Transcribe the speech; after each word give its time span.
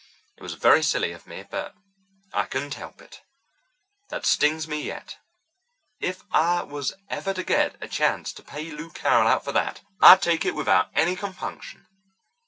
It 0.35 0.41
was 0.41 0.55
very 0.55 0.81
silly 0.81 1.11
of 1.11 1.27
me, 1.27 1.43
but 1.47 1.75
I 2.33 2.45
couldn't 2.47 2.73
help 2.73 3.03
it. 3.03 3.21
That 4.09 4.25
stings 4.25 4.67
me 4.67 4.81
yet. 4.81 5.17
If 5.99 6.23
I 6.31 6.63
was 6.63 6.93
ever 7.11 7.35
to 7.35 7.43
get 7.43 7.75
a 7.81 7.87
chance 7.87 8.33
to 8.33 8.41
pay 8.43 8.71
Lou 8.71 8.89
Carroll 8.89 9.27
out 9.27 9.45
for 9.45 9.51
that, 9.51 9.81
I'd 10.01 10.23
take 10.23 10.43
it 10.43 10.55
without 10.55 10.89
any 10.95 11.15
compunction." 11.15 11.85